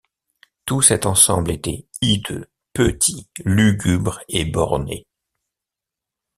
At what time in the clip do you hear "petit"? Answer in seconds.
2.73-3.29